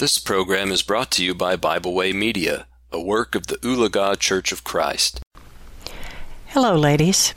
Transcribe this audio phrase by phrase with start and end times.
[0.00, 4.18] This program is brought to you by Bible Way Media, a work of the Ulaga
[4.18, 5.20] Church of Christ.
[6.46, 7.34] Hello, ladies.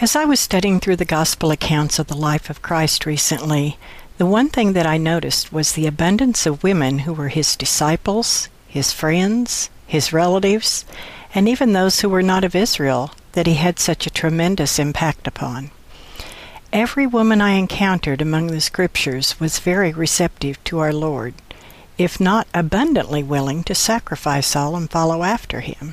[0.00, 3.76] As I was studying through the gospel accounts of the life of Christ recently,
[4.16, 8.48] the one thing that I noticed was the abundance of women who were his disciples,
[8.66, 10.86] his friends, his relatives,
[11.34, 15.26] and even those who were not of Israel that he had such a tremendous impact
[15.26, 15.70] upon.
[16.72, 21.34] Every woman I encountered among the scriptures was very receptive to our Lord
[22.00, 25.92] if not abundantly willing to sacrifice all and follow after him.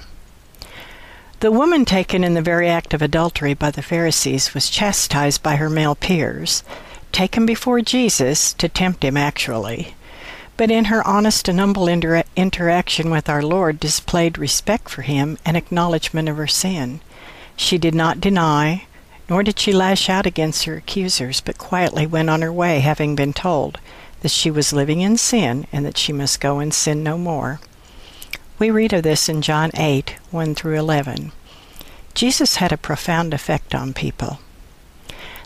[1.42, 5.58] The woman taken in the very act of adultery by the Pharisees was chastised by
[5.58, 6.64] her male peers,
[7.12, 9.96] taken before Jesus to tempt him actually,
[10.56, 15.38] but in her honest and humble inter- interaction with our Lord displayed respect for him
[15.46, 17.02] and acknowledgement of her sin.
[17.58, 18.86] She did not deny,
[19.28, 23.14] nor did she lash out against her accusers, but quietly went on her way, having
[23.14, 23.78] been told,
[24.22, 27.60] that she was living in sin and that she must go and sin no more.
[28.60, 31.32] We read of this in John 8 1 through 11.
[32.14, 34.40] Jesus had a profound effect on people.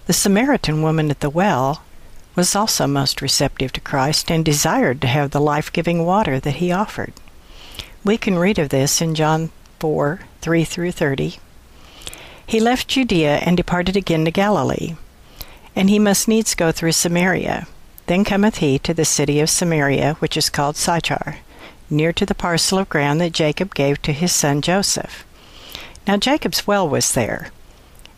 [0.08, 1.84] The Samaritan woman at the well
[2.36, 6.56] was also most receptive to Christ and desired to have the life giving water that
[6.56, 7.14] he offered.
[8.04, 11.38] We can read of this in John 4 3 through 30.
[12.48, 14.96] He left Judea and departed again to Galilee,
[15.76, 17.68] and he must needs go through Samaria.
[18.12, 21.38] Then cometh he to the city of Samaria, which is called Sychar,
[21.90, 25.24] near to the parcel of ground that Jacob gave to his son Joseph.
[26.06, 27.52] Now Jacob's well was there.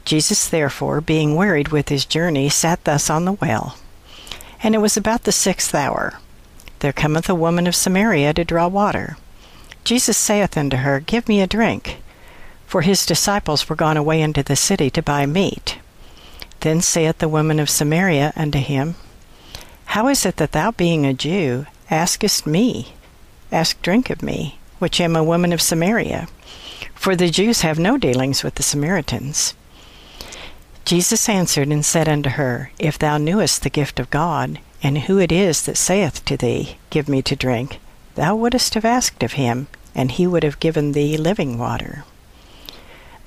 [0.03, 3.77] Jesus, therefore, being wearied with his journey, sat thus on the well.
[4.64, 6.16] And it was about the sixth hour.
[6.80, 9.17] There cometh a woman of Samaria to draw water.
[9.83, 12.02] Jesus saith unto her, Give me a drink.
[12.66, 15.77] For his disciples were gone away into the city to buy meat.
[16.61, 18.95] Then saith the woman of Samaria unto him,
[19.94, 22.95] how is it that thou, being a Jew, askest me,
[23.52, 26.27] ask drink of me, which am a woman of Samaria?
[26.95, 29.53] For the Jews have no dealings with the Samaritans.
[30.83, 35.20] Jesus answered and said unto her, If thou knewest the gift of God, and who
[35.20, 37.80] it is that saith to thee, Give me to drink,
[38.15, 42.03] thou wouldst have asked of him, and he would have given thee living water.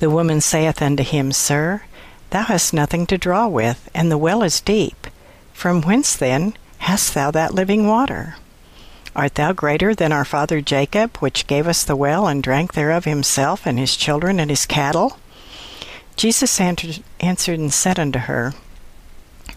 [0.00, 1.82] The woman saith unto him, Sir,
[2.31, 5.06] thou hast nothing to draw with, and the well is deep.
[5.56, 8.37] From whence then hast thou that living water?
[9.17, 13.06] Art thou greater than our father Jacob, which gave us the well and drank thereof
[13.06, 15.19] himself and his children and his cattle?
[16.15, 18.53] Jesus answered and said unto her,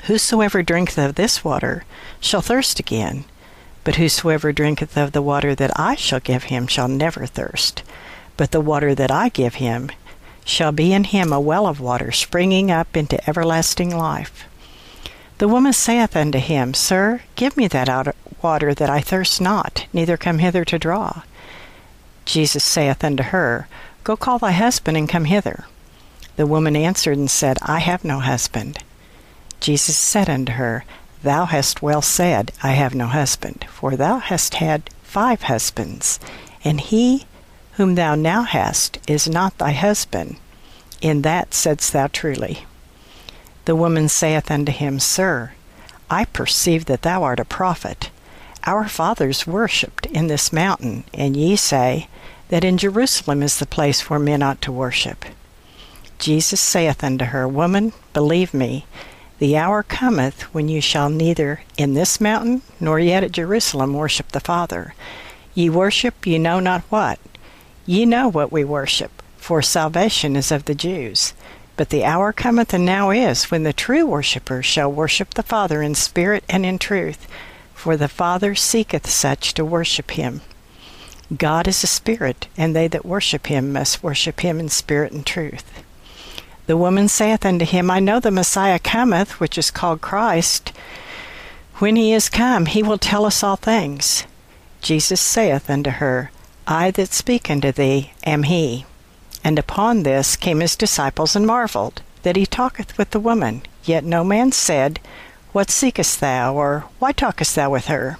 [0.06, 1.84] Whosoever drinketh of this water
[2.22, 3.26] shall thirst again,
[3.84, 7.84] but whosoever drinketh of the water that I shall give him shall never thirst.
[8.38, 9.92] But the water that I give him
[10.46, 14.46] shall be in him a well of water springing up into everlasting life.
[15.40, 20.18] The woman saith unto him, Sir, give me that water that I thirst not, neither
[20.18, 21.22] come hither to draw.
[22.26, 23.70] Jesus saith unto her,
[24.04, 25.64] Go call thy husband and come hither.
[26.36, 28.80] The woman answered and said, I have no husband.
[29.62, 30.84] Jesus said unto her,
[31.24, 36.20] Thou hast well said, I have no husband, for thou hast had five husbands,
[36.66, 37.26] and he
[37.74, 40.36] whom thou now hast is not thy husband.
[41.02, 42.66] In that saidst thou truly.
[43.70, 45.52] The woman saith unto him, Sir,
[46.10, 48.10] I perceive that thou art a prophet.
[48.66, 52.08] Our fathers worshipped in this mountain, and ye say
[52.48, 55.24] that in Jerusalem is the place where men ought to worship.
[56.18, 58.88] Jesus saith unto her, Woman, believe me,
[59.38, 64.30] the hour cometh when you shall neither in this mountain nor yet at Jerusalem worship
[64.30, 64.96] the Father.
[65.54, 67.20] Ye worship ye know not what.
[67.86, 71.34] Ye know what we worship, for salvation is of the Jews.
[71.80, 75.82] But the hour cometh and now is when the true worshippers shall worship the Father
[75.82, 77.26] in spirit and in truth,
[77.74, 80.42] for the Father seeketh such to worship him.
[81.38, 85.26] God is a spirit, and they that worship him must worship him in spirit and
[85.26, 85.82] truth.
[86.68, 90.74] The woman saith unto him, I know the Messiah cometh, which is called Christ.
[91.76, 94.26] When he is come, he will tell us all things.
[94.82, 96.30] Jesus saith unto her,
[96.68, 98.86] I that speak unto thee am he.
[99.44, 103.62] And upon this came his disciples and marveled that he talketh with the woman.
[103.84, 105.00] Yet no man said,
[105.52, 106.56] What seekest thou?
[106.56, 108.18] or Why talkest thou with her?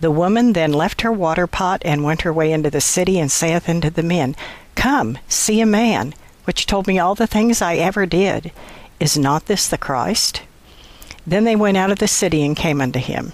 [0.00, 3.32] The woman then left her water pot and went her way into the city, and
[3.32, 4.36] saith unto the men,
[4.76, 6.14] Come, see a man,
[6.44, 8.52] which told me all the things I ever did.
[9.00, 10.42] Is not this the Christ?
[11.26, 13.32] Then they went out of the city and came unto him.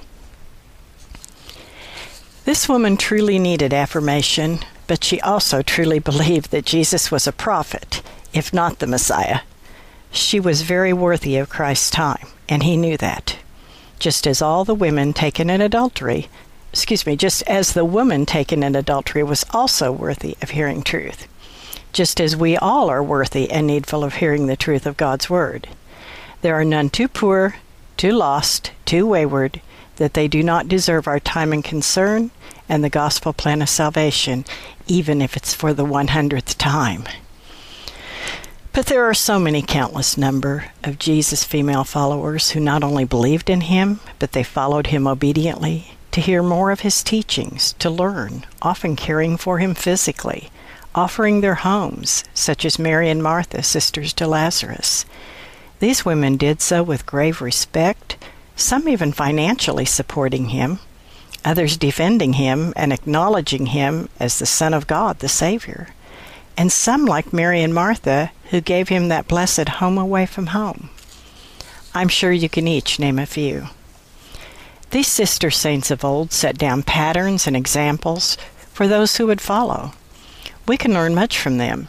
[2.44, 8.02] This woman truly needed affirmation but she also truly believed that Jesus was a prophet,
[8.32, 9.40] if not the Messiah.
[10.10, 13.38] She was very worthy of Christ's time, and he knew that.
[13.98, 16.28] Just as all the women taken in adultery
[16.74, 21.28] excuse me, just as the woman taken in adultery was also worthy of hearing truth,
[21.92, 25.68] just as we all are worthy and needful of hearing the truth of God's word.
[26.42, 27.54] There are none too poor,
[27.96, 29.60] too lost, too wayward,
[29.98, 32.32] that they do not deserve our time and concern
[32.68, 34.44] and the gospel plan of salvation,
[34.86, 37.04] even if it's for the 100th time.
[38.72, 43.48] But there are so many countless number of Jesus female followers who not only believed
[43.48, 48.46] in him, but they followed him obediently to hear more of his teachings, to learn,
[48.62, 50.50] often caring for him physically,
[50.94, 55.04] offering their homes, such as Mary and Martha, sisters to Lazarus.
[55.80, 58.16] These women did so with grave respect,
[58.56, 60.78] some even financially supporting him,
[61.44, 65.88] others defending him and acknowledging him as the Son of God, the Savior
[66.56, 70.90] and some like Mary and Martha, who gave him that blessed home away from home.
[71.94, 73.66] I'm sure you can each name a few.
[74.90, 78.36] These sister saints of old set down patterns and examples
[78.72, 79.92] for those who would follow.
[80.66, 81.88] We can learn much from them.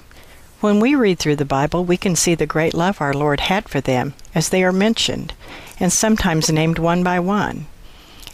[0.61, 3.69] When we read through the Bible, we can see the great love our Lord had
[3.69, 5.33] for them as they are mentioned,
[5.79, 7.67] and sometimes named one by one.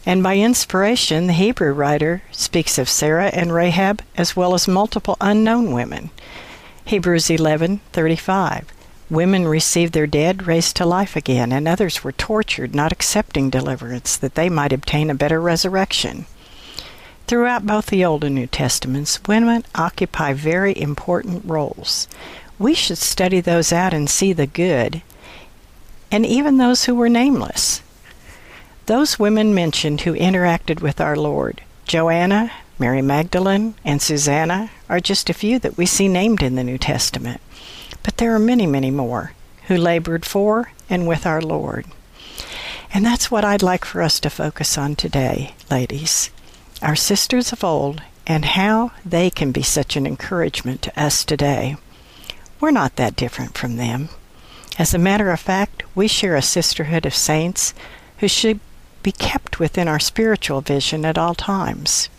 [0.06, 5.15] And by inspiration, the Hebrew writer speaks of Sarah and Rahab as well as multiple
[5.21, 6.09] unknown women.
[6.86, 8.65] Hebrews 11:35.
[9.12, 14.15] Women received their dead raised to life again, and others were tortured, not accepting deliverance,
[14.15, 16.25] that they might obtain a better resurrection.
[17.27, 22.07] Throughout both the Old and New Testaments, women occupy very important roles.
[22.57, 25.01] We should study those out and see the good,
[26.12, 27.81] and even those who were nameless.
[28.92, 35.30] Those women mentioned who interacted with our Lord, Joanna, Mary Magdalene, and Susanna, are just
[35.30, 37.40] a few that we see named in the New Testament.
[38.04, 39.32] But there are many, many more
[39.68, 41.86] who labored for and with our Lord.
[42.94, 46.30] And that's what I'd like for us to focus on today, ladies.
[46.82, 51.78] Our sisters of old and how they can be such an encouragement to us today.
[52.60, 54.10] We're not that different from them.
[54.78, 57.74] As a matter of fact, we share a sisterhood of saints
[58.18, 58.60] who should
[59.03, 62.09] be kept within our spiritual vision at all times.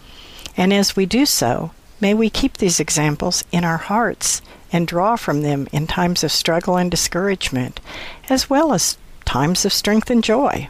[0.57, 4.43] And as we do so, may we keep these examples in our hearts
[4.73, 7.81] and draw from them in times of struggle and discouragement,
[8.29, 10.69] as well as times of strength and joy.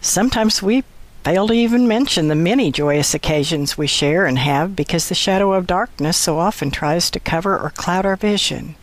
[0.00, 0.84] Sometimes we
[1.24, 5.52] fail to even mention the many joyous occasions we share and have because the shadow
[5.52, 8.74] of darkness so often tries to cover or cloud our vision.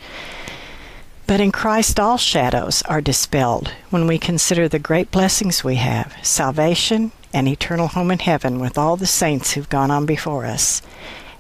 [1.28, 6.16] But in Christ, all shadows are dispelled when we consider the great blessings we have
[6.24, 10.82] salvation, and eternal home in heaven with all the saints who've gone on before us.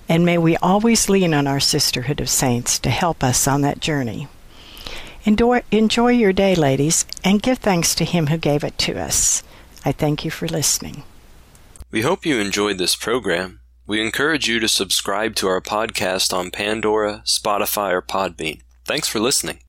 [0.09, 3.79] And may we always lean on our sisterhood of saints to help us on that
[3.79, 4.27] journey.
[5.25, 9.43] Enjoy, enjoy your day, ladies, and give thanks to Him who gave it to us.
[9.83, 11.03] I thank you for listening.
[11.91, 13.59] We hope you enjoyed this program.
[13.85, 18.61] We encourage you to subscribe to our podcast on Pandora, Spotify, or Podbean.
[18.85, 19.59] Thanks for listening.